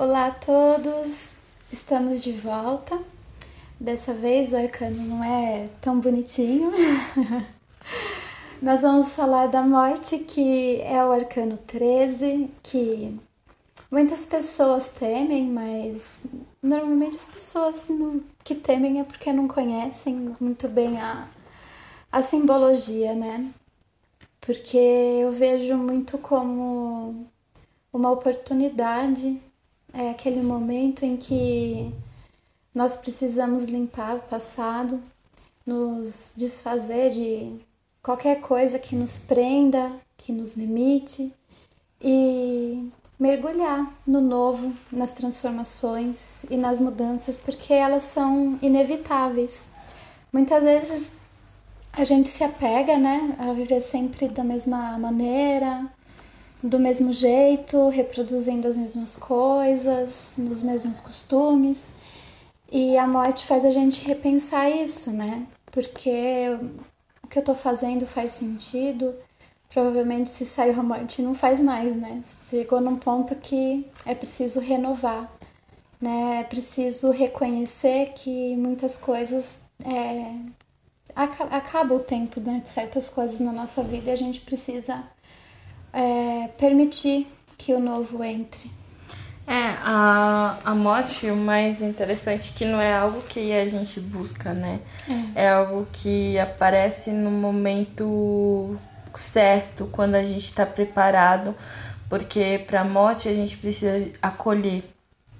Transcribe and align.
Olá 0.00 0.28
a 0.28 0.30
todos, 0.30 1.32
estamos 1.70 2.22
de 2.22 2.32
volta. 2.32 2.98
Dessa 3.78 4.14
vez 4.14 4.54
o 4.54 4.56
arcano 4.56 4.96
não 4.96 5.22
é 5.22 5.68
tão 5.78 6.00
bonitinho. 6.00 6.72
Nós 8.62 8.80
vamos 8.80 9.14
falar 9.14 9.48
da 9.48 9.60
morte, 9.60 10.20
que 10.20 10.80
é 10.80 11.04
o 11.04 11.12
arcano 11.12 11.58
13, 11.58 12.50
que 12.62 13.14
muitas 13.90 14.24
pessoas 14.24 14.88
temem, 14.88 15.44
mas 15.44 16.20
normalmente 16.62 17.18
as 17.18 17.26
pessoas 17.26 17.86
que 18.42 18.54
temem 18.54 19.00
é 19.00 19.04
porque 19.04 19.30
não 19.34 19.46
conhecem 19.46 20.34
muito 20.40 20.66
bem 20.66 20.98
a, 20.98 21.28
a 22.10 22.22
simbologia, 22.22 23.14
né? 23.14 23.52
Porque 24.40 24.78
eu 24.78 25.30
vejo 25.30 25.76
muito 25.76 26.16
como 26.16 27.26
uma 27.92 28.10
oportunidade, 28.10 29.38
é 29.92 30.10
aquele 30.10 30.42
momento 30.42 31.04
em 31.04 31.16
que 31.16 31.92
nós 32.74 32.96
precisamos 32.96 33.64
limpar 33.64 34.16
o 34.16 34.20
passado, 34.20 35.02
nos 35.66 36.34
desfazer 36.36 37.10
de 37.10 37.58
qualquer 38.02 38.40
coisa 38.40 38.78
que 38.78 38.94
nos 38.94 39.18
prenda, 39.18 39.92
que 40.16 40.32
nos 40.32 40.56
limite 40.56 41.32
e 42.00 42.88
mergulhar 43.18 43.92
no 44.06 44.20
novo, 44.20 44.72
nas 44.90 45.12
transformações 45.12 46.44
e 46.44 46.56
nas 46.56 46.80
mudanças, 46.80 47.36
porque 47.36 47.74
elas 47.74 48.04
são 48.04 48.58
inevitáveis. 48.62 49.66
Muitas 50.32 50.64
vezes 50.64 51.12
a 51.92 52.04
gente 52.04 52.28
se 52.28 52.42
apega, 52.42 52.96
né, 52.96 53.36
a 53.38 53.52
viver 53.52 53.80
sempre 53.80 54.28
da 54.28 54.44
mesma 54.44 54.98
maneira, 54.98 55.86
do 56.62 56.78
mesmo 56.78 57.12
jeito, 57.12 57.88
reproduzindo 57.88 58.68
as 58.68 58.76
mesmas 58.76 59.16
coisas, 59.16 60.32
nos 60.36 60.62
mesmos 60.62 61.00
costumes. 61.00 61.90
E 62.70 62.96
a 62.96 63.06
morte 63.06 63.46
faz 63.46 63.64
a 63.64 63.70
gente 63.70 64.04
repensar 64.04 64.70
isso, 64.70 65.10
né? 65.10 65.46
Porque 65.70 66.58
o 67.22 67.26
que 67.26 67.38
eu 67.38 67.44
tô 67.44 67.54
fazendo 67.54 68.06
faz 68.06 68.32
sentido. 68.32 69.14
Provavelmente 69.68 70.30
se 70.30 70.44
saiu 70.44 70.78
a 70.78 70.82
morte 70.82 71.22
não 71.22 71.34
faz 71.34 71.60
mais, 71.60 71.96
né? 71.96 72.22
Chegou 72.44 72.80
num 72.80 72.96
ponto 72.96 73.34
que 73.36 73.86
é 74.04 74.14
preciso 74.14 74.60
renovar, 74.60 75.30
né? 76.00 76.40
É 76.40 76.44
preciso 76.44 77.10
reconhecer 77.10 78.12
que 78.14 78.56
muitas 78.56 78.98
coisas 78.98 79.60
é, 79.84 80.34
acaba 81.14 81.94
o 81.94 82.00
tempo 82.00 82.40
né, 82.40 82.60
de 82.62 82.68
certas 82.68 83.08
coisas 83.08 83.38
na 83.40 83.52
nossa 83.52 83.82
vida 83.82 84.10
e 84.10 84.12
a 84.12 84.16
gente 84.16 84.40
precisa 84.40 85.04
é, 85.92 86.48
permitir 86.58 87.26
que 87.56 87.72
o 87.74 87.80
novo 87.80 88.22
entre. 88.24 88.70
É, 89.46 89.74
a, 89.82 90.58
a 90.64 90.74
morte, 90.74 91.26
o 91.26 91.34
mais 91.34 91.82
interessante 91.82 92.52
é 92.54 92.58
que 92.58 92.64
não 92.64 92.80
é 92.80 92.94
algo 92.94 93.20
que 93.22 93.52
a 93.52 93.66
gente 93.66 93.98
busca, 93.98 94.52
né? 94.52 94.78
É, 95.34 95.46
é 95.46 95.50
algo 95.50 95.88
que 95.92 96.38
aparece 96.38 97.10
no 97.10 97.32
momento 97.32 98.78
certo, 99.16 99.88
quando 99.90 100.14
a 100.14 100.22
gente 100.22 100.44
está 100.44 100.64
preparado, 100.64 101.54
porque 102.08 102.62
para 102.66 102.82
a 102.82 102.84
morte 102.84 103.28
a 103.28 103.34
gente 103.34 103.56
precisa 103.56 104.10
acolher, 104.22 104.84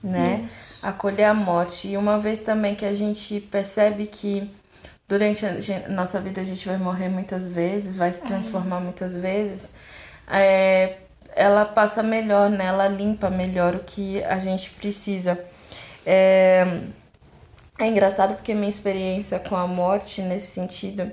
né? 0.02 0.44
Isso. 0.48 0.84
Acolher 0.84 1.26
a 1.26 1.34
morte. 1.34 1.88
E 1.88 1.96
uma 1.96 2.18
vez 2.18 2.40
também 2.40 2.74
que 2.74 2.84
a 2.84 2.94
gente 2.94 3.40
percebe 3.40 4.06
que 4.06 4.50
durante 5.08 5.46
a 5.46 5.88
nossa 5.88 6.20
vida 6.20 6.40
a 6.40 6.44
gente 6.44 6.66
vai 6.66 6.78
morrer 6.78 7.08
muitas 7.08 7.48
vezes, 7.48 7.96
vai 7.96 8.10
se 8.12 8.22
transformar 8.22 8.78
é. 8.78 8.80
muitas 8.80 9.16
vezes, 9.16 9.68
é, 10.30 10.98
ela 11.34 11.64
passa 11.64 12.02
melhor, 12.02 12.50
né? 12.50 12.66
Ela 12.66 12.88
limpa 12.88 13.30
melhor 13.30 13.74
o 13.74 13.80
que 13.80 14.22
a 14.24 14.38
gente 14.38 14.70
precisa. 14.70 15.38
É, 16.06 16.66
é 17.78 17.86
engraçado 17.86 18.34
porque 18.34 18.54
minha 18.54 18.68
experiência 18.68 19.38
com 19.38 19.56
a 19.56 19.66
morte 19.66 20.22
nesse 20.22 20.48
sentido, 20.48 21.10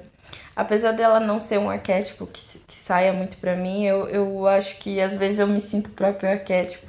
apesar 0.56 0.92
dela 0.92 1.20
não 1.20 1.40
ser 1.40 1.58
um 1.60 1.70
arquétipo 1.70 2.26
que, 2.28 2.42
que 2.42 2.76
saia 2.76 3.14
muito 3.14 3.38
para 3.38 3.56
mim, 3.56 3.86
eu, 3.86 4.08
eu 4.10 4.48
acho 4.48 4.78
que 4.78 5.00
às 5.00 5.16
vezes 5.16 5.40
eu 5.40 5.48
me 5.48 5.62
sinto 5.62 5.88
o 5.88 5.92
próprio 5.92 6.30
arquétipo 6.30 6.88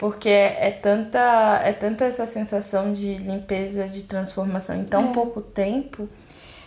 porque 0.00 0.30
é, 0.30 0.68
é, 0.68 0.70
tanta 0.70 1.60
é 1.62 1.74
tanta 1.74 2.06
essa 2.06 2.26
sensação 2.26 2.94
de 2.94 3.16
limpeza, 3.16 3.86
de 3.86 4.04
transformação 4.04 4.76
em 4.76 4.84
tão 4.84 5.10
é. 5.10 5.12
pouco 5.12 5.42
tempo 5.42 6.08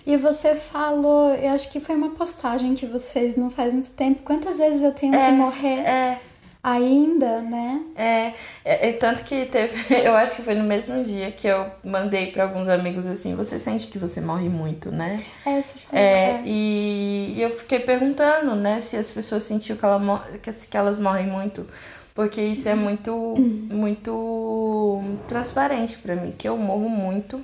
e 0.06 0.18
você 0.18 0.56
falou, 0.56 1.34
eu 1.36 1.52
acho 1.52 1.70
que 1.72 1.80
foi 1.80 1.96
uma 1.96 2.10
postagem 2.10 2.76
que 2.76 2.86
você 2.86 3.20
fez 3.20 3.36
não 3.36 3.50
faz 3.50 3.74
muito 3.74 3.92
tempo. 3.92 4.22
Quantas 4.24 4.58
vezes 4.58 4.84
eu 4.84 4.92
tenho 4.92 5.16
é, 5.16 5.26
que 5.26 5.32
morrer? 5.32 5.80
É. 5.80 6.20
Ainda, 6.62 7.42
né? 7.42 7.82
É, 7.94 8.34
é, 8.64 8.90
é, 8.90 8.94
tanto 8.94 9.24
que 9.24 9.46
teve, 9.46 9.76
eu 10.02 10.14
acho 10.16 10.38
que 10.38 10.42
foi 10.44 10.56
no 10.56 10.64
mesmo 10.64 11.04
dia 11.04 11.30
que 11.30 11.46
eu 11.46 11.66
mandei 11.84 12.32
para 12.32 12.44
alguns 12.44 12.70
amigos 12.70 13.06
assim, 13.06 13.36
você 13.36 13.60
sente 13.60 13.88
que 13.88 13.98
você 13.98 14.22
morre 14.22 14.48
muito, 14.48 14.90
né? 14.90 15.22
É, 15.46 15.62
foi, 15.62 16.00
é, 16.00 16.04
é. 16.04 16.44
E, 16.46 17.34
e, 17.38 17.42
eu 17.42 17.50
fiquei 17.50 17.80
perguntando, 17.80 18.56
né, 18.56 18.80
se 18.80 18.96
as 18.96 19.10
pessoas 19.10 19.44
sentiam 19.44 19.78
que, 19.78 19.84
ela, 19.84 20.26
que, 20.42 20.52
que 20.52 20.78
elas 20.78 21.00
morrem 21.00 21.28
muito, 21.28 21.68
porque 22.16 22.42
isso 22.42 22.70
é 22.70 22.76
muito, 22.76 23.34
muito 23.70 25.02
transparente 25.28 25.98
para 25.98 26.16
mim, 26.16 26.34
que 26.38 26.48
eu 26.48 26.58
morro 26.58 26.88
muito 26.88 27.44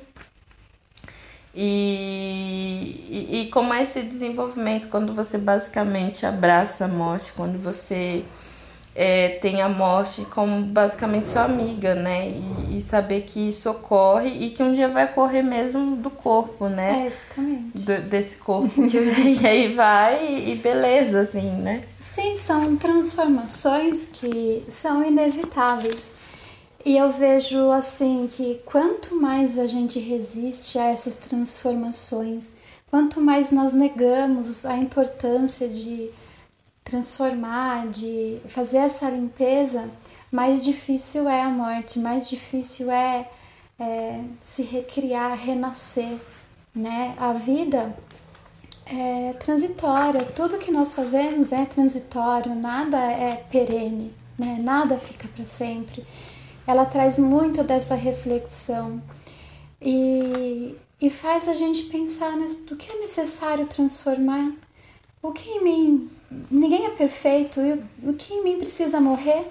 e, 1.53 3.27
e, 3.31 3.41
e 3.41 3.47
como 3.47 3.73
é 3.73 3.83
esse 3.83 4.01
desenvolvimento 4.01 4.87
quando 4.87 5.13
você 5.13 5.37
basicamente 5.37 6.25
abraça 6.25 6.85
a 6.85 6.87
morte, 6.87 7.33
quando 7.35 7.61
você 7.61 8.23
é, 8.95 9.29
tem 9.41 9.61
a 9.61 9.69
morte 9.69 10.25
como 10.25 10.61
basicamente 10.61 11.27
sua 11.27 11.43
amiga, 11.43 11.95
né? 11.95 12.29
E, 12.29 12.77
e, 12.77 12.81
saber 12.81 13.21
que 13.21 13.49
isso 13.49 13.69
ocorre 13.69 14.27
e 14.27 14.49
que 14.49 14.61
um 14.61 14.73
dia 14.73 14.87
vai 14.87 15.07
correr 15.11 15.41
mesmo 15.41 15.95
do 15.95 16.09
corpo, 16.09 16.67
né? 16.67 17.03
É, 17.03 17.07
exatamente. 17.07 17.85
Do, 17.85 18.09
desse 18.09 18.37
corpo 18.37 18.69
que 18.89 18.97
e 19.41 19.47
aí 19.47 19.73
vai 19.73 20.49
e 20.49 20.55
beleza, 20.55 21.21
assim, 21.21 21.49
né? 21.49 21.81
Sim, 21.99 22.35
são 22.35 22.75
transformações 22.75 24.07
que 24.11 24.65
são 24.67 25.03
inevitáveis. 25.03 26.18
E 26.89 26.97
eu 26.97 27.11
vejo 27.11 27.69
assim 27.69 28.27
que 28.27 28.59
quanto 28.65 29.15
mais 29.15 29.59
a 29.59 29.67
gente 29.67 29.99
resiste 29.99 30.79
a 30.79 30.85
essas 30.85 31.17
transformações, 31.17 32.55
quanto 32.89 33.21
mais 33.21 33.51
nós 33.51 33.71
negamos 33.71 34.65
a 34.65 34.75
importância 34.75 35.69
de 35.69 36.09
transformar, 36.83 37.87
de 37.89 38.39
fazer 38.47 38.77
essa 38.77 39.07
limpeza, 39.07 39.87
mais 40.31 40.63
difícil 40.63 41.29
é 41.29 41.43
a 41.43 41.49
morte, 41.51 41.99
mais 41.99 42.27
difícil 42.27 42.89
é, 42.89 43.29
é 43.79 44.23
se 44.41 44.63
recriar, 44.63 45.37
renascer, 45.37 46.17
né? 46.73 47.13
A 47.19 47.33
vida 47.33 47.95
é 48.87 49.33
transitória, 49.33 50.25
tudo 50.25 50.57
que 50.57 50.71
nós 50.71 50.93
fazemos 50.93 51.51
é 51.51 51.65
transitório, 51.65 52.55
nada 52.55 52.97
é 52.97 53.45
perene, 53.51 54.11
né? 54.39 54.57
Nada 54.59 54.97
fica 54.97 55.27
para 55.27 55.45
sempre 55.45 56.03
ela 56.69 56.85
traz 56.85 57.17
muito 57.17 57.63
dessa 57.63 57.95
reflexão 57.95 59.01
e, 59.81 60.75
e 61.01 61.09
faz 61.09 61.47
a 61.47 61.55
gente 61.55 61.83
pensar 61.83 62.37
do 62.67 62.75
que 62.75 62.91
é 62.91 62.99
necessário 62.99 63.65
transformar, 63.65 64.51
o 65.19 65.31
que 65.31 65.49
em 65.49 65.63
mim, 65.63 66.11
ninguém 66.51 66.85
é 66.85 66.91
perfeito, 66.91 67.59
e 67.59 67.83
o 68.07 68.13
que 68.13 68.35
em 68.35 68.43
mim 68.43 68.59
precisa 68.59 69.01
morrer 69.01 69.47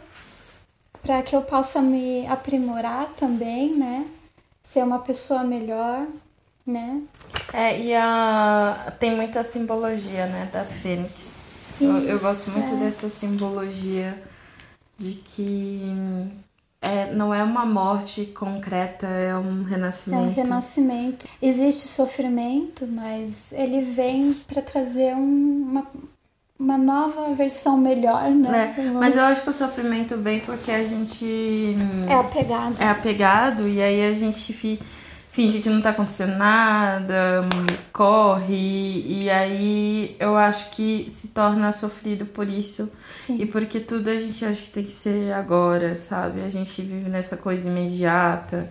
para 1.02 1.20
que 1.22 1.34
eu 1.34 1.42
possa 1.42 1.82
me 1.82 2.24
aprimorar 2.28 3.08
também, 3.10 3.74
né? 3.74 4.06
Ser 4.62 4.84
uma 4.84 5.00
pessoa 5.00 5.42
melhor, 5.42 6.06
né? 6.64 7.02
É, 7.52 7.80
e 7.80 7.94
a, 7.94 8.92
tem 9.00 9.16
muita 9.16 9.42
simbologia, 9.42 10.26
né, 10.26 10.48
da 10.52 10.64
Fênix. 10.64 11.12
Isso, 11.80 11.84
eu, 11.84 11.98
eu 12.00 12.20
gosto 12.20 12.50
muito 12.52 12.74
é. 12.74 12.76
dessa 12.76 13.08
simbologia 13.08 14.22
de 14.96 15.14
que 15.14 16.47
é, 16.80 17.12
não 17.12 17.34
é 17.34 17.42
uma 17.42 17.66
morte 17.66 18.26
concreta, 18.26 19.06
é 19.06 19.36
um 19.36 19.64
renascimento. 19.64 20.22
É 20.22 20.26
um 20.26 20.30
renascimento. 20.32 21.26
Existe 21.42 21.88
sofrimento, 21.88 22.86
mas 22.86 23.52
ele 23.52 23.80
vem 23.80 24.32
para 24.46 24.62
trazer 24.62 25.14
um, 25.16 25.66
uma, 25.70 25.86
uma 26.58 26.78
nova 26.78 27.34
versão 27.34 27.76
melhor, 27.76 28.30
né? 28.30 28.74
É, 28.78 28.82
mas 28.90 29.16
eu 29.16 29.24
acho 29.24 29.42
que 29.42 29.50
o 29.50 29.52
sofrimento 29.52 30.16
vem 30.16 30.38
porque 30.40 30.70
a 30.70 30.84
gente. 30.84 31.76
É 32.08 32.14
apegado. 32.14 32.80
É 32.80 32.88
apegado, 32.88 33.68
e 33.68 33.82
aí 33.82 34.08
a 34.08 34.12
gente 34.12 34.52
fica 34.52 34.84
finge 35.38 35.60
que 35.60 35.70
não 35.70 35.80
tá 35.80 35.90
acontecendo 35.90 36.36
nada, 36.36 37.42
corre, 37.92 39.04
e 39.06 39.30
aí 39.30 40.16
eu 40.18 40.36
acho 40.36 40.70
que 40.70 41.08
se 41.12 41.28
torna 41.28 41.72
sofrido 41.72 42.26
por 42.26 42.48
isso. 42.48 42.90
Sim. 43.08 43.40
E 43.40 43.46
porque 43.46 43.78
tudo 43.78 44.10
a 44.10 44.18
gente 44.18 44.44
acha 44.44 44.64
que 44.64 44.70
tem 44.70 44.82
que 44.82 44.90
ser 44.90 45.32
agora, 45.32 45.94
sabe? 45.94 46.40
A 46.40 46.48
gente 46.48 46.82
vive 46.82 47.08
nessa 47.08 47.36
coisa 47.36 47.68
imediata 47.68 48.68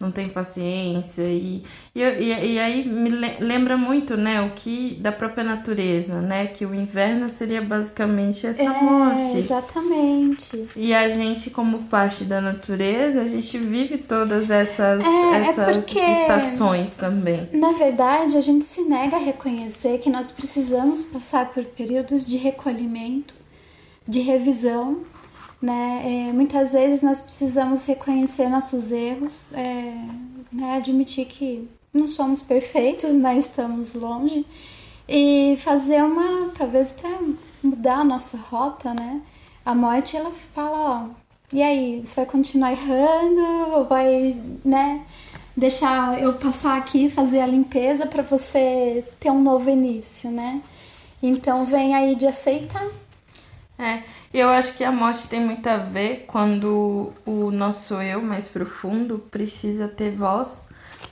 não 0.00 0.12
tem 0.12 0.28
paciência. 0.28 1.24
E, 1.24 1.62
e, 1.92 2.00
e, 2.00 2.58
aí 2.58 2.88
me 2.88 3.10
lembra 3.10 3.76
muito 3.76 4.16
né 4.16 4.40
o 4.40 4.50
que 4.50 4.94
da 5.00 5.10
própria 5.10 5.42
natureza 5.42 6.20
né 6.20 6.46
que 6.46 6.64
o 6.64 6.72
inverno 6.72 7.28
seria 7.28 7.60
basicamente 7.60 8.46
essa 8.46 8.62
é, 8.62 8.82
morte. 8.82 9.38
exatamente. 9.38 10.68
E 10.76 10.94
a 10.94 11.08
gente 11.08 11.50
como 11.50 11.84
parte 11.84 12.24
da 12.24 12.40
natureza 12.40 13.22
a 13.22 13.28
gente 13.28 13.58
vive 13.58 13.98
todas 13.98 14.50
essas 14.50 15.04
é, 15.04 15.08
é 15.08 15.40
essas 15.40 15.96
é 15.96 16.22
estações 16.22 16.90
também. 16.90 17.48
na 17.52 17.72
verdade 17.72 18.36
a 18.36 18.40
gente 18.40 18.64
se 18.64 18.82
nega 18.82 19.16
a 19.16 19.20
reconhecer 19.20 19.98
que 19.98 20.10
nós 20.10 20.30
precisamos 20.30 21.02
passar 21.02 21.46
por 21.46 21.64
períodos 21.64 22.24
de 22.24 22.36
recolhimento 22.36 23.34
de 24.06 24.20
revisão 24.20 25.02
né? 25.60 26.02
É, 26.04 26.32
muitas 26.32 26.72
vezes 26.72 27.02
nós 27.02 27.20
precisamos 27.20 27.86
reconhecer 27.86 28.48
nossos 28.48 28.92
erros, 28.92 29.52
é, 29.52 29.94
né? 30.52 30.76
admitir 30.76 31.26
que 31.26 31.68
não 31.92 32.06
somos 32.08 32.42
perfeitos, 32.42 33.14
né? 33.16 33.36
estamos 33.36 33.94
longe, 33.94 34.46
e 35.08 35.56
fazer 35.58 36.02
uma, 36.02 36.50
talvez 36.56 36.92
até 36.92 37.08
mudar 37.62 38.00
a 38.00 38.04
nossa 38.04 38.36
rota, 38.36 38.92
né? 38.92 39.22
A 39.64 39.74
morte, 39.74 40.16
ela 40.16 40.30
fala, 40.54 40.78
ó, 40.78 41.28
e 41.52 41.62
aí, 41.62 42.02
você 42.04 42.16
vai 42.16 42.26
continuar 42.26 42.72
errando 42.72 43.40
ou 43.72 43.84
vai, 43.86 44.38
né, 44.62 45.02
deixar 45.56 46.20
eu 46.20 46.34
passar 46.34 46.76
aqui 46.76 47.08
fazer 47.08 47.40
a 47.40 47.46
limpeza 47.46 48.06
para 48.06 48.22
você 48.22 49.02
ter 49.18 49.30
um 49.30 49.40
novo 49.40 49.70
início, 49.70 50.30
né? 50.30 50.62
Então 51.22 51.64
vem 51.64 51.94
aí 51.94 52.14
de 52.14 52.26
aceitar. 52.26 52.86
É, 53.78 54.02
eu 54.34 54.48
acho 54.48 54.76
que 54.76 54.82
a 54.82 54.90
morte 54.90 55.28
tem 55.28 55.40
muito 55.40 55.66
a 55.68 55.76
ver 55.76 56.24
quando 56.26 57.12
o 57.24 57.50
nosso 57.52 57.94
eu 58.02 58.20
mais 58.20 58.48
profundo 58.48 59.20
precisa 59.30 59.86
ter 59.86 60.10
voz, 60.16 60.64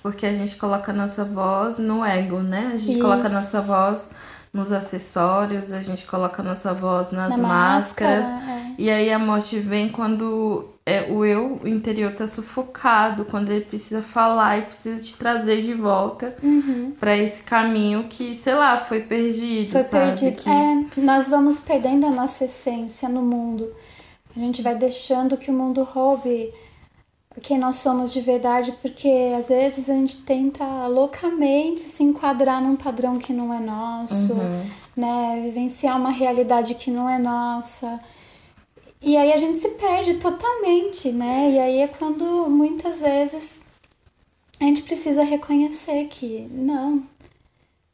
porque 0.03 0.27
a 0.27 0.33
gente 0.33 0.57
coloca 0.57 0.91
a 0.91 0.95
nossa 0.95 1.25
voz 1.25 1.79
no 1.79 2.05
ego, 2.05 2.41
né? 2.41 2.73
A 2.75 2.77
gente 2.77 2.95
Isso. 2.95 3.01
coloca 3.01 3.29
a 3.29 3.31
nossa 3.31 3.61
voz 3.61 4.11
nos 4.57 4.73
acessórios, 4.73 5.71
a 5.71 5.83
gente 5.83 6.07
coloca 6.07 6.41
a 6.41 6.45
nossa 6.45 6.73
voz 6.73 7.13
nas 7.13 7.37
Na 7.37 7.47
máscaras. 7.47 8.27
Máscara, 8.27 8.53
é. 8.53 8.75
E 8.79 8.91
aí 8.91 9.13
a 9.13 9.19
morte 9.19 9.59
vem 9.59 9.91
quando 9.91 10.71
é, 10.85 11.03
o 11.11 11.25
eu 11.27 11.61
interior 11.67 12.13
tá 12.15 12.27
sufocado, 12.27 13.27
quando 13.27 13.51
ele 13.51 13.67
precisa 13.67 14.01
falar 14.01 14.59
e 14.59 14.63
precisa 14.63 15.03
te 15.03 15.15
trazer 15.15 15.61
de 15.61 15.75
volta 15.75 16.35
uhum. 16.43 16.95
para 16.99 17.15
esse 17.15 17.43
caminho 17.43 18.05
que, 18.05 18.35
sei 18.35 18.55
lá, 18.55 18.79
foi 18.79 19.01
perdido. 19.01 19.73
Foi 19.73 19.85
sabe? 19.85 20.19
perdido. 20.19 20.43
Que... 20.43 20.49
É, 20.49 21.03
nós 21.03 21.29
vamos 21.29 21.61
perdendo 21.61 22.07
a 22.07 22.11
nossa 22.11 22.47
essência 22.47 23.11
no 23.11 23.21
mundo. 23.21 23.71
A 24.35 24.41
gente 24.41 24.63
vai 24.63 24.75
deixando 24.75 25.37
que 25.37 25.51
o 25.51 25.55
mundo 25.55 25.83
roube 25.83 26.51
quem 27.43 27.59
nós 27.59 27.77
somos 27.77 28.13
de 28.13 28.21
verdade, 28.21 28.73
porque 28.81 29.09
às 29.37 29.49
vezes 29.49 29.91
a 29.91 29.95
gente 29.95 30.23
tenta 30.23 30.87
loucamente 30.87 31.81
se 31.81 32.03
enquadrar 32.03 32.63
num 32.63 32.77
padrão 32.77 33.19
que 33.19 33.33
não 33.33 33.53
é 33.53 33.61
nosso, 33.61 34.33
uhum. 34.33 34.65
né? 34.97 35.41
Vivenciar 35.45 35.99
uma 35.99 36.11
realidade 36.11 36.75
que 36.75 36.91
não 36.91 37.09
é 37.09 37.19
nossa. 37.19 38.01
E 39.03 39.17
aí 39.17 39.33
a 39.33 39.37
gente 39.37 39.59
se 39.59 39.69
perde 39.71 40.15
totalmente, 40.15 41.13
né? 41.13 41.51
E 41.51 41.59
aí 41.59 41.79
é 41.81 41.89
quando 41.89 42.49
muitas 42.49 43.01
vezes 43.01 43.61
a 44.59 44.65
gente 44.65 44.83
precisa 44.83 45.23
reconhecer 45.23 46.07
que 46.07 46.49
não, 46.51 47.03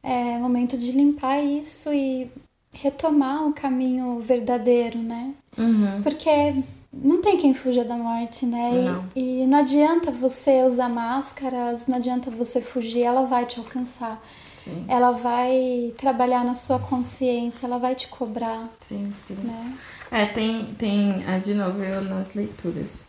é 0.01 0.37
momento 0.37 0.77
de 0.77 0.91
limpar 0.91 1.43
isso 1.43 1.93
e 1.93 2.31
retomar 2.73 3.43
o 3.43 3.47
um 3.47 3.53
caminho 3.53 4.19
verdadeiro, 4.19 4.99
né? 4.99 5.33
Uhum. 5.57 6.01
Porque 6.01 6.55
não 6.93 7.21
tem 7.21 7.37
quem 7.37 7.53
fuja 7.53 7.83
da 7.83 7.95
morte, 7.95 8.45
né? 8.45 8.71
Não. 8.71 9.05
E, 9.15 9.41
e, 9.41 9.47
não 9.47 9.59
adianta 9.59 10.11
você 10.11 10.63
usar 10.63 10.89
máscaras, 10.89 11.87
não 11.87 11.97
adianta 11.97 12.29
você 12.29 12.61
fugir, 12.61 13.01
ela 13.01 13.25
vai 13.25 13.45
te 13.45 13.59
alcançar. 13.59 14.23
Sim. 14.63 14.85
Ela 14.87 15.11
vai 15.11 15.93
trabalhar 15.97 16.45
na 16.45 16.53
sua 16.53 16.79
consciência, 16.79 17.65
ela 17.65 17.77
vai 17.77 17.95
te 17.95 18.07
cobrar. 18.07 18.69
Sim, 18.79 19.11
sim. 19.25 19.35
Né? 19.35 19.73
É, 20.11 20.25
tem, 20.25 20.73
tem. 20.77 21.23
Ah, 21.27 21.39
de 21.39 21.53
novo, 21.53 21.83
eu 21.83 22.01
nas 22.01 22.35
leituras. 22.35 22.99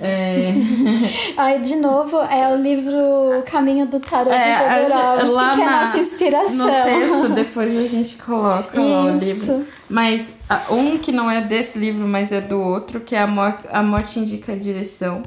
É. 0.00 0.52
Aí, 1.36 1.60
de 1.60 1.76
novo, 1.76 2.20
é 2.22 2.48
o 2.54 2.56
livro 2.56 3.42
Caminho 3.46 3.86
do 3.86 4.00
Tarot 4.00 4.34
é, 4.34 4.52
de 4.52 4.90
Jodorowsky, 4.90 5.54
que 5.54 5.60
é 5.60 5.66
a 5.66 5.84
nossa 5.84 5.98
inspiração. 5.98 6.56
No 6.56 6.66
texto, 6.66 7.34
depois 7.34 7.76
a 7.76 7.88
gente 7.88 8.16
coloca 8.16 8.80
lá 8.80 9.04
o 9.04 9.16
livro. 9.16 9.66
Mas 9.88 10.32
um 10.70 10.98
que 10.98 11.12
não 11.12 11.30
é 11.30 11.40
desse 11.40 11.78
livro, 11.78 12.06
mas 12.06 12.32
é 12.32 12.40
do 12.40 12.60
outro, 12.60 13.00
que 13.00 13.14
é 13.14 13.20
A 13.20 13.26
Morte, 13.26 13.68
a 13.70 13.82
Morte 13.82 14.18
Indica 14.18 14.52
a 14.52 14.56
Direção 14.56 15.22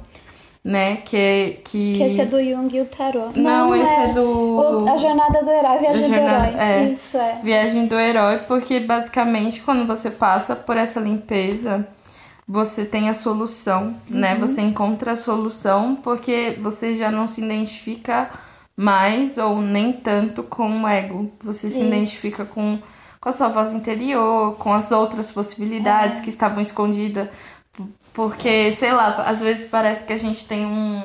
né? 0.68 0.98
Que, 0.98 1.62
que... 1.64 1.94
que 1.94 2.04
esse 2.04 2.20
é 2.20 2.26
do 2.26 2.44
Jung 2.44 2.76
e 2.76 2.82
o 2.82 2.86
Tarot. 2.86 3.40
Não, 3.40 3.70
Não 3.70 3.76
esse 3.76 3.90
é, 3.90 4.04
é 4.04 4.14
do. 4.14 4.58
O, 4.58 4.90
a 4.90 4.98
Jornada 4.98 5.42
do 5.42 5.50
Herói, 5.50 5.78
a 5.78 5.78
Viagem 5.78 6.10
jornada, 6.10 6.40
do 6.40 6.58
Herói. 6.58 6.62
É, 6.62 6.84
Isso 6.92 7.18
é. 7.18 7.40
Viagem 7.42 7.88
do 7.88 7.96
Herói, 7.96 8.40
porque 8.40 8.82
basicamente 8.82 9.62
quando 9.62 9.88
você 9.88 10.12
passa 10.12 10.58
por 10.58 10.76
essa 10.76 11.00
limpeza, 11.00 11.88
você 12.48 12.86
tem 12.86 13.10
a 13.10 13.14
solução, 13.14 13.88
né? 13.88 13.96
uhum. 14.10 14.20
né? 14.20 14.36
Você 14.40 14.62
encontra 14.62 15.12
a 15.12 15.18
solução 15.18 15.96
porque 15.96 16.58
você 16.62 16.96
já 16.96 17.12
não 17.12 17.28
se 17.28 17.44
identifica 17.44 18.30
mais 18.76 19.38
ou 19.38 19.62
nem 19.62 19.92
tanto 19.92 20.44
com 20.44 20.84
o 20.84 20.88
ego. 20.88 21.32
Você 21.44 21.70
se 21.70 21.80
Isso. 21.80 21.88
identifica 21.88 22.46
com, 22.46 22.80
com 23.20 23.30
a 23.30 23.32
sua 23.32 23.50
voz 23.50 23.74
interior, 23.74 24.56
com 24.56 24.74
as 24.74 24.92
outras 24.92 25.32
possibilidades 25.32 26.20
é. 26.20 26.22
que 26.22 26.30
estavam 26.30 26.62
escondidas 26.62 27.28
porque, 28.18 28.72
sei 28.72 28.92
lá, 28.94 29.10
às 29.28 29.42
vezes 29.42 29.68
parece 29.70 30.04
que 30.04 30.12
a 30.12 30.18
gente 30.18 30.48
tem 30.48 30.66
um, 30.66 31.04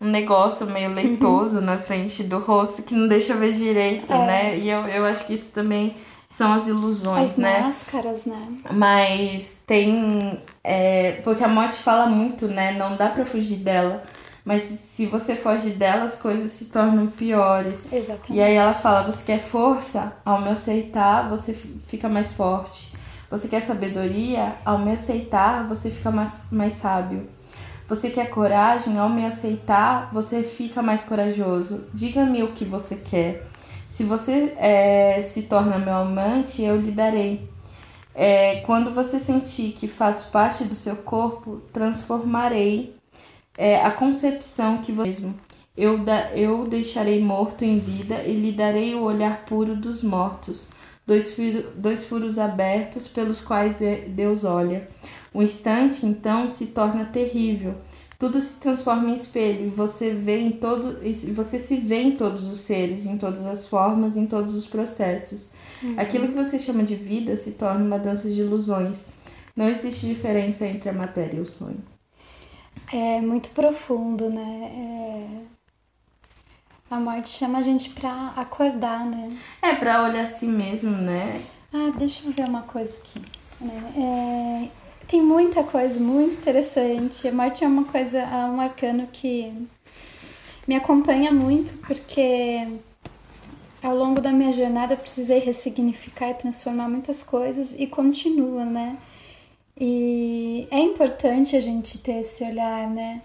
um 0.00 0.08
negócio 0.08 0.64
meio 0.64 0.90
leitoso 0.94 1.60
na 1.60 1.76
frente 1.76 2.22
do 2.22 2.38
rosto 2.38 2.84
que 2.84 2.94
não 2.94 3.08
deixa 3.08 3.34
ver 3.34 3.52
direito, 3.52 4.12
é. 4.12 4.26
né? 4.26 4.58
E 4.58 4.70
eu, 4.70 4.86
eu 4.86 5.04
acho 5.04 5.26
que 5.26 5.34
isso 5.34 5.52
também 5.52 5.96
são 6.36 6.52
as 6.52 6.66
ilusões, 6.66 7.30
as 7.30 7.36
né? 7.36 7.56
As 7.58 7.64
máscaras, 7.64 8.24
né? 8.24 8.48
Mas 8.72 9.58
tem. 9.66 10.40
É, 10.64 11.20
porque 11.24 11.44
a 11.44 11.48
morte 11.48 11.76
fala 11.82 12.06
muito, 12.06 12.48
né? 12.48 12.72
Não 12.72 12.96
dá 12.96 13.08
pra 13.08 13.24
fugir 13.24 13.58
dela. 13.58 14.02
Mas 14.44 14.62
se 14.96 15.06
você 15.06 15.36
foge 15.36 15.70
dela, 15.70 16.04
as 16.04 16.20
coisas 16.20 16.50
se 16.50 16.64
tornam 16.66 17.06
piores. 17.06 17.86
Exatamente. 17.92 18.32
E 18.32 18.40
aí 18.40 18.54
ela 18.54 18.72
fala: 18.72 19.02
você 19.02 19.22
quer 19.24 19.40
força? 19.40 20.12
Ao 20.24 20.40
me 20.40 20.48
aceitar, 20.48 21.28
você 21.28 21.54
fica 21.86 22.08
mais 22.08 22.32
forte. 22.32 22.92
Você 23.30 23.48
quer 23.48 23.62
sabedoria? 23.62 24.54
Ao 24.64 24.78
me 24.78 24.92
aceitar, 24.92 25.66
você 25.66 25.90
fica 25.90 26.10
mais, 26.10 26.48
mais 26.50 26.74
sábio. 26.74 27.28
Você 27.88 28.10
quer 28.10 28.30
coragem? 28.30 28.98
Ao 28.98 29.08
me 29.08 29.24
aceitar, 29.24 30.10
você 30.12 30.42
fica 30.42 30.82
mais 30.82 31.04
corajoso. 31.04 31.84
Diga-me 31.94 32.42
o 32.42 32.52
que 32.52 32.64
você 32.64 32.96
quer. 32.96 33.46
Se 33.92 34.04
você 34.04 34.54
é, 34.56 35.22
se 35.22 35.42
torna 35.42 35.78
meu 35.78 35.94
amante, 35.94 36.62
eu 36.62 36.80
lhe 36.80 36.90
darei. 36.90 37.46
É, 38.14 38.62
quando 38.62 38.90
você 38.90 39.20
sentir 39.20 39.72
que 39.72 39.86
faço 39.86 40.30
parte 40.30 40.64
do 40.64 40.74
seu 40.74 40.96
corpo, 40.96 41.60
transformarei 41.74 42.94
é, 43.54 43.76
a 43.84 43.90
concepção 43.90 44.78
que 44.78 44.92
você 44.92 45.10
mesmo. 45.10 45.34
Eu, 45.76 45.98
da, 45.98 46.32
eu 46.32 46.66
deixarei 46.66 47.22
morto 47.22 47.66
em 47.66 47.78
vida 47.78 48.22
e 48.22 48.32
lhe 48.32 48.52
darei 48.52 48.94
o 48.94 49.02
olhar 49.02 49.44
puro 49.44 49.76
dos 49.76 50.02
mortos 50.02 50.70
dois, 51.06 51.36
dois 51.74 52.06
furos 52.06 52.38
abertos 52.38 53.08
pelos 53.08 53.42
quais 53.42 53.76
Deus 54.08 54.42
olha. 54.42 54.88
O 55.34 55.42
instante, 55.42 56.06
então, 56.06 56.48
se 56.48 56.68
torna 56.68 57.04
terrível. 57.04 57.74
Tudo 58.22 58.40
se 58.40 58.60
transforma 58.60 59.10
em 59.10 59.14
espelho 59.14 59.66
e 59.66 59.68
você 59.68 60.14
vê 60.14 60.38
em 60.38 60.52
todo, 60.52 61.00
você 61.34 61.58
se 61.58 61.76
vê 61.78 62.02
em 62.02 62.12
todos 62.12 62.44
os 62.44 62.60
seres, 62.60 63.04
em 63.04 63.18
todas 63.18 63.44
as 63.44 63.66
formas, 63.66 64.16
em 64.16 64.28
todos 64.28 64.54
os 64.54 64.64
processos. 64.64 65.50
Uhum. 65.82 65.98
Aquilo 65.98 66.28
que 66.28 66.34
você 66.34 66.56
chama 66.56 66.84
de 66.84 66.94
vida 66.94 67.34
se 67.34 67.54
torna 67.54 67.84
uma 67.84 67.98
dança 67.98 68.30
de 68.30 68.40
ilusões. 68.40 69.06
Não 69.56 69.68
existe 69.68 70.06
diferença 70.06 70.64
entre 70.64 70.88
a 70.88 70.92
matéria 70.92 71.38
e 71.38 71.40
o 71.40 71.46
sonho. 71.48 71.82
É 72.92 73.20
muito 73.20 73.50
profundo, 73.50 74.30
né? 74.30 75.48
É 76.88 76.94
a 76.94 77.00
morte 77.00 77.28
chama 77.28 77.58
a 77.58 77.62
gente 77.62 77.90
pra 77.90 78.34
acordar, 78.36 79.04
né? 79.04 79.36
É, 79.60 79.74
pra 79.74 80.04
olhar 80.04 80.28
si 80.28 80.46
mesmo, 80.46 80.92
né? 80.92 81.42
Ah, 81.74 81.90
deixa 81.98 82.24
eu 82.24 82.32
ver 82.32 82.44
uma 82.44 82.62
coisa 82.62 82.96
aqui. 82.98 83.20
Né? 83.60 84.68
É, 84.70 84.81
tem 85.12 85.20
muita 85.20 85.62
coisa 85.62 86.00
muito 86.00 86.36
interessante. 86.36 87.28
A 87.28 87.32
morte 87.32 87.62
é 87.62 87.68
uma 87.68 87.84
coisa, 87.84 88.18
é 88.18 88.44
um 88.46 88.58
arcano 88.58 89.06
que 89.12 89.52
me 90.66 90.74
acompanha 90.74 91.30
muito, 91.30 91.74
porque 91.86 92.66
ao 93.82 93.94
longo 93.94 94.22
da 94.22 94.32
minha 94.32 94.50
jornada 94.54 94.94
eu 94.94 94.96
precisei 94.96 95.38
ressignificar 95.40 96.30
e 96.30 96.34
transformar 96.34 96.88
muitas 96.88 97.22
coisas 97.22 97.74
e 97.78 97.86
continua, 97.86 98.64
né? 98.64 98.96
E 99.78 100.66
é 100.70 100.80
importante 100.80 101.56
a 101.56 101.60
gente 101.60 101.98
ter 101.98 102.20
esse 102.20 102.42
olhar, 102.42 102.88
né? 102.88 103.20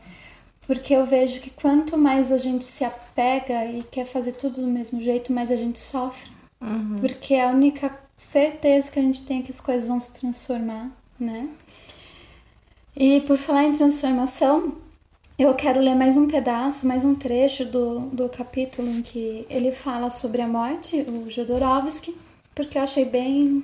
Porque 0.67 0.94
eu 0.94 1.06
vejo 1.06 1.39
que 1.39 1.51
quanto 1.51 1.98
mais 1.98 2.34
a 2.34 2.38
gente 2.38 2.65
se 2.65 2.84
apega 2.84 3.63
e 3.63 3.82
quer 3.84 4.06
fazer 4.06 4.34
tudo 4.34 4.60
do 4.60 4.67
mesmo 4.67 5.01
jeito, 5.01 5.32
mais 5.32 5.50
a 5.50 5.56
gente 5.56 5.79
sofre. 5.79 6.29
Uhum. 6.60 6.98
Porque 7.00 7.36
a 7.36 7.48
única 7.48 7.98
certeza 8.17 8.91
que 8.91 9.00
a 9.00 9.01
gente 9.01 9.25
tem 9.25 9.39
é 9.39 9.41
que 9.41 9.51
as 9.51 9.62
coisas 9.62 9.88
vão 9.88 10.01
se 10.01 10.12
transformar, 10.12 10.91
né? 11.19 11.50
E 12.95 13.21
por 13.21 13.38
falar 13.38 13.65
em 13.65 13.75
transformação, 13.75 14.75
eu 15.38 15.53
quero 15.53 15.79
ler 15.79 15.93
mais 15.93 16.17
um 16.17 16.27
pedaço, 16.27 16.88
mais 16.88 17.05
um 17.05 17.13
trecho 17.13 17.63
do, 17.65 18.00
do 18.09 18.27
capítulo 18.27 18.89
em 18.89 19.03
que 19.03 19.45
ele 19.50 19.71
fala 19.71 20.09
sobre 20.09 20.41
a 20.41 20.47
morte, 20.47 21.05
o 21.07 21.29
Jodorowsky, 21.29 22.15
porque 22.55 22.77
eu 22.77 22.81
achei 22.81 23.05
bem 23.05 23.63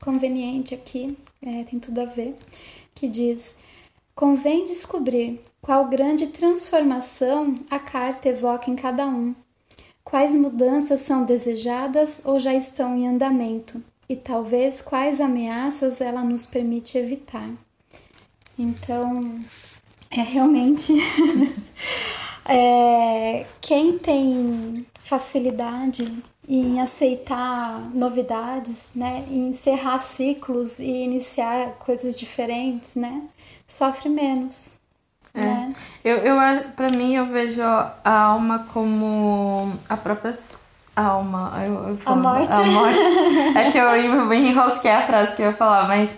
conveniente 0.00 0.74
aqui, 0.74 1.16
é, 1.40 1.62
tem 1.62 1.78
tudo 1.78 2.00
a 2.00 2.06
ver, 2.06 2.34
que 2.92 3.06
diz: 3.06 3.54
Convém 4.16 4.64
descobrir 4.64 5.40
qual 5.60 5.88
grande 5.88 6.26
transformação 6.26 7.54
a 7.70 7.78
carta 7.78 8.28
evoca 8.28 8.68
em 8.68 8.74
cada 8.74 9.06
um, 9.06 9.32
quais 10.02 10.34
mudanças 10.34 11.00
são 11.00 11.24
desejadas 11.24 12.20
ou 12.24 12.40
já 12.40 12.52
estão 12.52 12.96
em 12.96 13.06
andamento, 13.06 13.80
e 14.12 14.16
talvez 14.16 14.82
quais 14.82 15.20
ameaças 15.22 16.00
ela 16.02 16.22
nos 16.22 16.44
permite 16.44 16.98
evitar. 16.98 17.48
Então, 18.58 19.40
é 20.10 20.20
realmente. 20.20 20.92
é, 22.44 23.46
quem 23.58 23.98
tem 23.98 24.86
facilidade 25.02 26.22
em 26.46 26.78
aceitar 26.78 27.90
novidades, 27.94 28.90
né, 28.94 29.24
em 29.30 29.48
encerrar 29.48 29.98
ciclos 29.98 30.78
e 30.78 30.90
iniciar 30.90 31.72
coisas 31.78 32.14
diferentes, 32.14 32.94
né, 32.96 33.22
sofre 33.66 34.10
menos. 34.10 34.72
É. 35.32 35.40
Né? 35.40 35.74
Eu, 36.04 36.18
eu, 36.18 36.36
para 36.76 36.90
mim, 36.90 37.14
eu 37.14 37.26
vejo 37.26 37.62
a 37.62 38.00
alma 38.04 38.66
como 38.74 39.78
a 39.88 39.96
própria 39.96 40.34
alma. 40.94 41.52
Eu, 41.64 41.88
eu 41.88 41.96
falo, 41.96 42.26
a 42.28 42.34
morte. 42.34 42.54
A 42.54 42.64
morte. 42.64 42.98
É 43.56 43.70
que 43.70 43.78
eu 43.78 44.34
enrosquei 44.34 44.90
a 44.90 45.06
frase 45.06 45.34
que 45.36 45.42
eu 45.42 45.46
ia 45.46 45.52
falar, 45.52 45.86
mas 45.86 46.10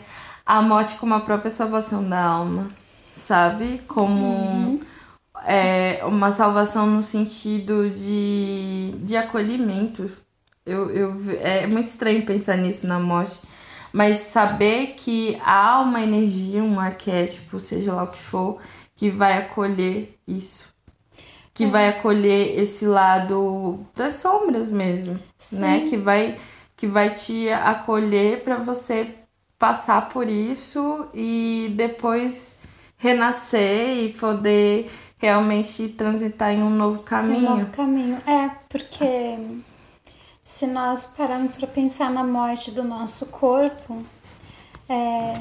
a 0.45 0.61
morte 0.63 0.97
como 0.97 1.15
a 1.15 1.21
própria 1.21 1.51
salvação 1.51 2.09
da 2.09 2.23
alma, 2.23 2.71
sabe? 3.13 3.81
Como 3.89 4.27
uhum. 4.27 4.81
é, 5.47 6.01
uma 6.05 6.33
salvação 6.33 6.87
no 6.87 7.03
sentido 7.03 7.91
de, 7.91 8.95
de 8.99 9.17
acolhimento. 9.17 10.11
Eu, 10.67 10.91
eu, 10.91 11.15
é 11.41 11.67
muito 11.67 11.89
estranho 11.89 12.25
pensar 12.25 12.57
nisso 12.57 12.87
na 12.87 12.99
morte. 12.99 13.41
Mas 13.93 14.17
saber 14.33 14.95
que 14.97 15.41
há 15.45 15.81
uma 15.81 16.01
energia, 16.01 16.65
um 16.65 16.81
arquétipo, 16.81 17.61
seja 17.61 17.93
lá 17.95 18.03
o 18.03 18.09
que 18.09 18.19
for, 18.19 18.61
que 18.97 19.09
vai 19.09 19.39
acolher 19.39 20.19
isso. 20.27 20.74
Que 21.55 21.65
é. 21.65 21.69
vai 21.69 21.89
acolher 21.89 22.59
esse 22.59 22.85
lado 22.85 23.81
das 23.95 24.15
sombras 24.15 24.71
mesmo, 24.71 25.19
Sim. 25.39 25.61
né? 25.61 25.87
Que 25.89 25.97
vai, 25.97 26.39
que 26.77 26.87
vai 26.87 27.11
te 27.11 27.49
acolher 27.49 28.43
para 28.43 28.57
você 28.57 29.15
passar 29.59 30.09
por 30.09 30.29
isso 30.29 31.07
e 31.15 31.73
depois 31.77 32.59
renascer 32.99 33.99
e 33.99 34.13
poder 34.13 34.91
realmente 35.17 35.89
transitar 35.89 36.53
em 36.53 36.63
um 36.63 36.71
novo 36.71 37.03
caminho. 37.03 37.51
Um 37.53 37.57
novo 37.57 37.67
caminho. 37.71 38.19
É, 38.27 38.51
porque 38.69 39.39
se 40.45 40.67
nós 40.67 41.07
pararmos 41.07 41.55
para 41.55 41.67
pensar 41.67 42.11
na 42.11 42.23
morte 42.23 42.71
do 42.71 42.83
nosso 42.83 43.27
corpo, 43.27 44.05
é, 44.89 45.33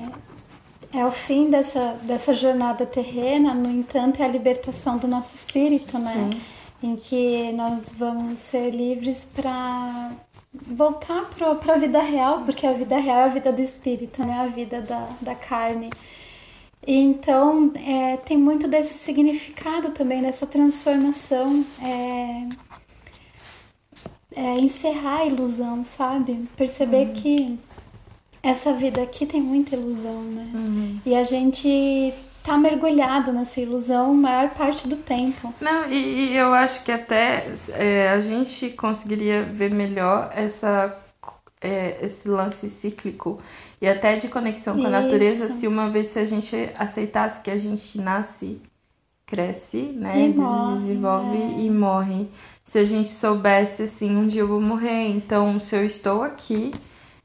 é 0.94 1.06
o 1.06 1.12
fim 1.12 1.50
dessa, 1.50 1.98
dessa 2.04 2.34
jornada 2.34 2.86
terrena, 2.86 3.54
no 3.54 3.70
entanto, 3.70 4.22
é 4.22 4.26
a 4.26 4.28
libertação 4.28 4.98
do 4.98 5.08
nosso 5.08 5.36
espírito, 5.36 5.98
né? 5.98 6.14
Sim. 6.14 6.42
Em 6.84 6.96
que 6.96 7.52
nós 7.54 7.92
vamos 7.98 8.40
ser 8.40 8.70
livres 8.72 9.26
para 9.26 10.12
voltar 10.54 11.30
para 11.36 11.74
a 11.74 11.78
vida 11.78 12.02
real, 12.02 12.42
porque 12.42 12.68
a 12.68 12.74
vida 12.74 12.98
real 12.98 13.22
é 13.22 13.24
a 13.24 13.28
vida 13.28 13.52
do 13.52 13.62
espírito, 13.62 14.22
não 14.22 14.34
é 14.34 14.40
a 14.42 14.48
vida 14.48 14.82
da, 14.82 15.08
da 15.22 15.34
carne. 15.34 15.90
Então, 16.86 17.72
é, 17.76 18.18
tem 18.18 18.38
muito 18.38 18.68
desse 18.68 19.00
significado 19.00 19.92
também, 19.92 20.22
dessa 20.22 20.46
transformação. 20.46 21.66
É, 21.82 22.48
é 24.36 24.60
encerrar 24.60 25.22
a 25.22 25.26
ilusão, 25.26 25.84
sabe? 25.84 26.48
Perceber 26.56 27.08
uhum. 27.08 27.14
que 27.14 27.60
essa 28.44 28.74
vida 28.74 29.02
aqui 29.02 29.26
tem 29.26 29.42
muita 29.42 29.76
ilusão, 29.76 30.22
né? 30.22 30.50
Uhum. 30.54 31.00
E 31.06 31.16
a 31.16 31.24
gente 31.24 32.14
tá 32.44 32.58
mergulhado 32.58 33.32
nessa 33.32 33.62
ilusão 33.62 34.12
a 34.12 34.14
maior 34.14 34.50
parte 34.50 34.88
do 34.88 34.98
tempo. 34.98 35.54
Não, 35.62 35.90
e, 35.90 36.32
e 36.32 36.36
eu 36.36 36.54
acho 36.54 36.84
que 36.84 36.92
até 36.92 37.48
é, 37.70 38.10
a 38.10 38.20
gente 38.20 38.70
conseguiria 38.72 39.42
ver 39.44 39.72
melhor 39.72 40.30
essa, 40.36 41.00
é, 41.62 41.98
esse 42.02 42.28
lance 42.28 42.68
cíclico 42.70 43.40
e 43.82 43.88
até 43.88 44.18
de 44.18 44.28
conexão 44.28 44.78
com 44.78 44.88
a 44.88 44.90
natureza 44.90 45.48
se 45.56 45.66
uma 45.66 45.90
vez 45.90 46.08
se 46.08 46.20
a 46.20 46.26
gente 46.26 46.70
aceitasse 46.78 47.42
que 47.42 47.50
a 47.50 47.58
gente 47.58 47.98
nasce, 47.98 48.62
cresce, 49.26 49.84
né? 49.96 50.20
E 50.20 50.34
morre, 50.34 50.74
desenvolve 50.76 51.38
né? 51.38 51.56
e 51.60 51.70
morre. 51.70 52.28
Se 52.66 52.78
a 52.78 52.84
gente 52.84 53.10
soubesse 53.10 53.84
assim, 53.84 54.18
um 54.18 54.28
dia 54.28 54.42
eu 54.42 54.48
vou 54.50 54.60
morrer, 54.60 55.08
então 55.08 55.60
se 55.62 55.76
eu 55.76 55.86
estou 55.86 56.24
aqui, 56.24 56.72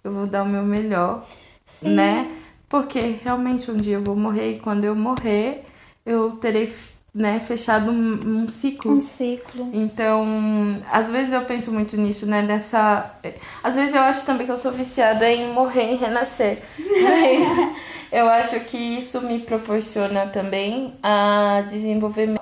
eu 0.02 0.12
vou 0.12 0.26
dar 0.26 0.42
o 0.42 0.48
meu 0.48 0.62
melhor, 0.62 1.26
Sim. 1.64 1.94
né? 1.94 2.30
Porque 2.68 3.16
realmente 3.24 3.70
um 3.70 3.76
dia 3.76 3.96
eu 3.96 4.02
vou 4.02 4.16
morrer 4.16 4.52
e 4.52 4.58
quando 4.58 4.84
eu 4.84 4.94
morrer, 4.94 5.64
eu 6.04 6.32
terei 6.32 6.72
né, 7.14 7.40
fechado 7.40 7.90
um, 7.90 8.42
um, 8.42 8.48
ciclo. 8.48 8.92
Um 8.92 9.00
ciclo. 9.00 9.70
Então, 9.72 10.82
às 10.90 11.10
vezes 11.10 11.32
eu 11.32 11.42
penso 11.42 11.72
muito 11.72 11.96
nisso, 11.96 12.26
né? 12.26 12.42
Nessa. 12.42 13.14
Às 13.62 13.74
vezes 13.74 13.94
eu 13.94 14.02
acho 14.02 14.24
também 14.24 14.46
que 14.46 14.52
eu 14.52 14.58
sou 14.58 14.72
viciada 14.72 15.28
em 15.30 15.52
morrer 15.52 15.94
e 15.94 15.96
renascer. 15.96 16.58
Mas 16.78 17.74
eu 18.12 18.28
acho 18.28 18.60
que 18.60 18.76
isso 18.76 19.20
me 19.22 19.40
proporciona 19.40 20.26
também 20.26 20.94
a 21.02 21.64
desenvolver 21.68 22.38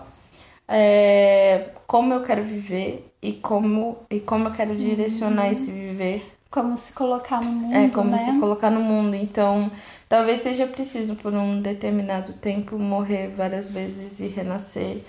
é, 0.68 1.70
como 1.86 2.12
eu 2.12 2.22
quero 2.22 2.42
viver 2.42 3.10
e 3.22 3.32
como, 3.32 3.98
e 4.10 4.20
como 4.20 4.48
eu 4.48 4.52
quero 4.52 4.76
direcionar 4.76 5.46
uhum. 5.46 5.52
esse 5.52 5.70
viver. 5.70 6.35
Como 6.50 6.76
se 6.76 6.92
colocar 6.92 7.40
no 7.40 7.50
mundo. 7.50 7.74
É, 7.74 7.88
como 7.88 8.10
né? 8.10 8.18
se 8.18 8.38
colocar 8.38 8.70
no 8.70 8.80
mundo. 8.80 9.14
Então 9.14 9.70
Talvez 10.08 10.42
seja 10.42 10.66
preciso 10.66 11.16
por 11.16 11.34
um 11.34 11.60
determinado 11.60 12.32
tempo 12.34 12.78
morrer 12.78 13.28
várias 13.28 13.68
vezes 13.68 14.20
e 14.20 14.28
renascer 14.28 15.02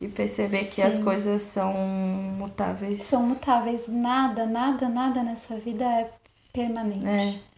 e 0.00 0.08
perceber 0.08 0.64
Sim. 0.64 0.70
que 0.74 0.82
as 0.82 1.02
coisas 1.02 1.42
são 1.42 1.72
mutáveis. 1.72 3.02
São 3.02 3.22
mutáveis. 3.22 3.86
Nada, 3.86 4.44
nada, 4.44 4.88
nada 4.88 5.22
nessa 5.22 5.56
vida 5.56 5.84
é 5.84 6.10
permanente. 6.52 7.06
É. 7.06 7.54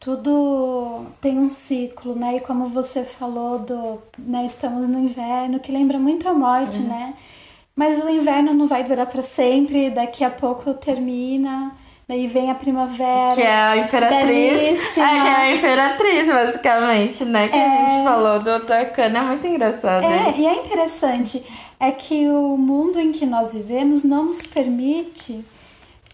Tudo 0.00 1.06
tem 1.20 1.38
um 1.38 1.50
ciclo, 1.50 2.14
né? 2.16 2.36
E 2.36 2.40
como 2.40 2.68
você 2.68 3.04
falou 3.04 3.58
do, 3.58 4.02
né, 4.18 4.46
estamos 4.46 4.88
no 4.88 4.98
inverno, 4.98 5.60
que 5.60 5.70
lembra 5.70 5.98
muito 5.98 6.26
a 6.26 6.32
morte, 6.32 6.78
é. 6.78 6.84
né? 6.84 7.14
Mas 7.76 8.02
o 8.02 8.08
inverno 8.08 8.54
não 8.54 8.66
vai 8.66 8.82
durar 8.82 9.06
para 9.06 9.22
sempre, 9.22 9.90
daqui 9.90 10.24
a 10.24 10.30
pouco 10.30 10.72
termina. 10.74 11.76
Daí 12.12 12.26
vem 12.26 12.50
a 12.50 12.54
primavera. 12.54 13.34
Que 13.34 13.40
é 13.40 13.54
a 13.54 13.76
imperatriz. 13.78 14.26
Belíssima. 14.26 15.06
É, 15.06 15.22
que 15.22 15.28
é 15.28 15.34
a 15.34 15.56
imperatriz, 15.56 16.26
basicamente, 16.26 17.24
né? 17.24 17.48
Que 17.48 17.56
é... 17.56 17.66
a 17.66 17.86
gente 17.88 18.04
falou 18.04 18.42
do 18.42 18.50
Otacana. 18.50 19.18
É 19.18 19.22
muito 19.22 19.46
engraçado. 19.46 20.04
É, 20.04 20.38
e 20.38 20.46
é 20.46 20.60
interessante. 20.60 21.42
É 21.80 21.90
que 21.90 22.28
o 22.28 22.58
mundo 22.58 23.00
em 23.00 23.12
que 23.12 23.24
nós 23.24 23.54
vivemos 23.54 24.04
não 24.04 24.26
nos 24.26 24.42
permite 24.42 25.42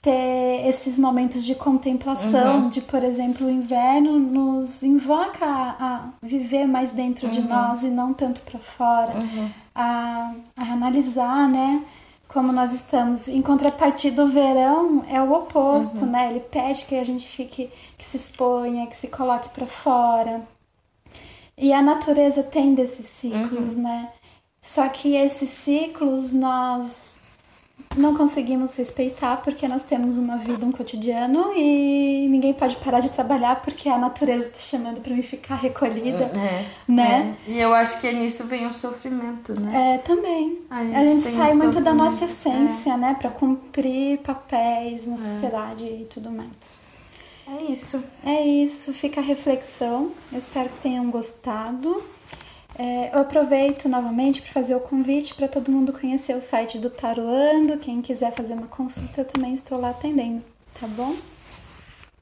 ter 0.01 0.69
esses 0.69 0.97
momentos 0.97 1.45
de 1.45 1.57
contemplação, 1.57 2.61
uhum. 2.61 2.69
de, 2.69 2.81
por 2.81 3.03
exemplo, 3.03 3.49
o 3.49 3.51
inverno 3.51 4.21
nos 4.21 4.85
invoca 4.85 5.45
a, 5.45 6.11
viver 6.23 6.69
mais 6.69 6.93
dentro 6.93 7.27
uhum. 7.27 7.33
de 7.33 7.43
nós 7.43 7.83
e 7.83 7.89
não 7.89 8.15
tanto 8.15 8.43
para 8.43 8.61
fora, 8.61 9.15
uhum. 9.15 9.51
a, 9.75 10.33
a 10.57 10.63
analisar, 10.63 11.49
né? 11.49 11.83
Como 12.29 12.53
nós 12.53 12.73
estamos. 12.73 13.27
Em 13.27 13.41
contrapartida, 13.41 14.23
o 14.23 14.29
verão 14.29 15.05
é 15.09 15.21
o 15.21 15.33
oposto, 15.33 16.05
uhum. 16.05 16.11
né? 16.11 16.31
Ele 16.31 16.41
pede 16.41 16.85
que 16.85 16.95
a 16.95 17.05
gente 17.05 17.27
fique, 17.27 17.71
que 17.97 18.05
se 18.05 18.19
exponha, 18.19 18.87
que 18.87 18.97
se 18.97 19.09
coloque 19.09 19.49
para 19.49 19.67
fora. 19.67 20.43
E 21.57 21.73
a 21.73 21.83
natureza 21.83 22.43
tem 22.43 22.75
desses 22.75 23.07
ciclos, 23.07 23.73
uhum. 23.73 23.83
né? 23.83 24.13
Só 24.61 24.89
que 24.89 25.17
esses 25.17 25.49
ciclos 25.49 26.33
nós 26.33 27.15
não 27.99 28.15
conseguimos 28.15 28.77
respeitar 28.77 29.39
porque 29.39 29.67
nós 29.67 29.83
temos 29.83 30.17
uma 30.17 30.39
vida, 30.39 30.65
um 30.65 30.73
cotidiano 30.73 31.53
e 31.57 32.27
ninguém 32.29 32.55
pode 32.55 32.77
parar 32.77 33.01
de 33.01 33.11
trabalhar 33.11 33.61
porque 33.61 33.89
a 33.89 33.99
natureza 33.99 34.47
está 34.47 34.61
chamando 34.61 35.01
para 35.01 35.15
mim 35.15 35.23
ficar 35.23 35.57
recolhida, 35.57 36.31
é, 36.37 36.65
né? 36.87 37.37
É. 37.47 37.51
E 37.51 37.59
eu 37.59 37.75
acho 37.75 38.01
que 38.01 38.11
nisso 38.13 38.45
vem 38.45 38.67
o 38.67 38.73
sofrimento, 38.73 39.61
né? 39.61 39.95
É, 39.95 39.99
também. 39.99 40.59
A 40.71 40.83
gente, 40.83 40.97
a 40.97 41.05
gente 41.05 41.23
sai 41.23 41.55
muito 41.55 41.81
da 41.81 41.93
nossa 41.93 42.25
essência, 42.25 42.93
é. 42.93 42.97
né, 42.97 43.17
para 43.19 43.31
cumprir 43.31 44.19
papéis 44.19 45.07
na 45.07 45.15
é. 45.15 45.19
sociedade 45.19 45.85
e 45.85 46.07
tudo 46.09 46.31
mais. 46.31 46.89
É 47.49 47.73
isso. 47.73 48.05
É 48.25 48.47
isso, 48.47 48.93
fica 48.93 49.21
a 49.21 49.25
reflexão. 49.25 50.13
Eu 50.31 50.39
espero 50.39 50.69
que 50.69 50.83
tenham 50.83 51.11
gostado. 51.11 52.03
É, 52.79 53.11
eu 53.13 53.21
aproveito 53.21 53.89
novamente 53.89 54.41
para 54.41 54.53
fazer 54.53 54.77
o 54.77 54.81
convite 54.81 55.35
para 55.35 55.49
todo 55.49 55.73
mundo 55.73 55.93
conhecer 55.93 56.37
o 56.37 56.41
site 56.41 56.79
do 56.79 56.89
Taroando. 56.89 57.77
Quem 57.79 58.01
quiser 58.01 58.33
fazer 58.33 58.55
uma 58.55 58.69
consulta, 58.69 59.23
eu 59.23 59.25
também 59.25 59.53
estou 59.53 59.81
lá 59.81 59.91
atendendo, 59.91 60.43
tá 60.81 60.87
bom? 60.87 61.17